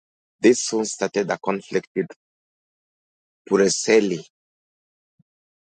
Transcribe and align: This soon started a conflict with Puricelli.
This 0.39 0.65
soon 0.65 0.85
started 0.85 1.29
a 1.29 1.37
conflict 1.37 1.87
with 1.95 2.07
Puricelli. 3.47 4.25